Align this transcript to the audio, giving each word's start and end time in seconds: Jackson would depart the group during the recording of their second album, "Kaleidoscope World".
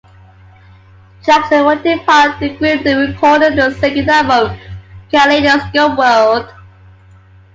Jackson 1.23 1.63
would 1.63 1.83
depart 1.83 2.39
the 2.39 2.49
group 2.57 2.81
during 2.81 2.83
the 2.83 3.13
recording 3.13 3.49
of 3.51 3.55
their 3.55 3.71
second 3.75 4.09
album, 4.09 4.57
"Kaleidoscope 5.11 5.95
World". 5.95 6.51